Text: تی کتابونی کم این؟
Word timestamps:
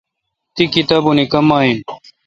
تی 0.55 0.63
کتابونی 0.73 1.25
کم 1.31 1.49
این؟ 1.57 1.77